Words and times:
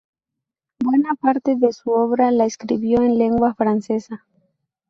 Buena 0.83 1.13
parte 1.13 1.55
de 1.55 1.71
su 1.73 1.91
obra 1.91 2.31
la 2.31 2.45
escribió 2.45 3.03
en 3.03 3.19
lengua 3.19 3.53
francesa. 3.53 4.25